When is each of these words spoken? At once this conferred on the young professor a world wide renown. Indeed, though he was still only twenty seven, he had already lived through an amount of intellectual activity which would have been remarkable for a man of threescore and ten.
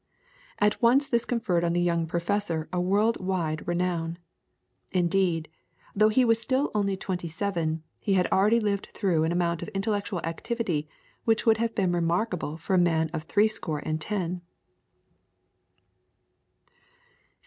At 0.57 0.81
once 0.81 1.07
this 1.07 1.25
conferred 1.25 1.63
on 1.63 1.73
the 1.73 1.79
young 1.79 2.07
professor 2.07 2.67
a 2.73 2.81
world 2.81 3.23
wide 3.23 3.67
renown. 3.67 4.17
Indeed, 4.91 5.47
though 5.95 6.09
he 6.09 6.25
was 6.25 6.41
still 6.41 6.71
only 6.73 6.97
twenty 6.97 7.27
seven, 7.27 7.83
he 8.01 8.13
had 8.15 8.25
already 8.31 8.59
lived 8.59 8.87
through 8.95 9.23
an 9.25 9.31
amount 9.31 9.61
of 9.61 9.67
intellectual 9.75 10.19
activity 10.21 10.89
which 11.23 11.45
would 11.45 11.57
have 11.57 11.75
been 11.75 11.91
remarkable 11.91 12.57
for 12.57 12.73
a 12.73 12.77
man 12.79 13.11
of 13.13 13.25
threescore 13.25 13.83
and 13.85 14.01
ten. 14.01 14.41